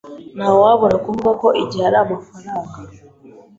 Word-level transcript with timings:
Ntawabura 0.37 0.95
kuvuga 1.05 1.31
ko 1.41 1.47
igihe 1.63 1.83
ari 1.89 1.97
amafaranga. 2.03 2.77